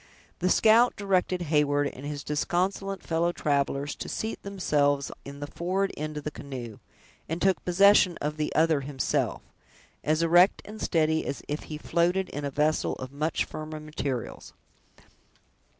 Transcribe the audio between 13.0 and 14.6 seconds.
much firmer materials.